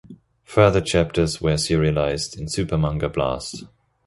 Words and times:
Further 0.45 0.81
chapters 0.81 1.39
were 1.41 1.57
serialized 1.57 2.35
in 2.35 2.47
Super 2.49 2.75
Manga 2.75 3.07
Blast! 3.07 3.65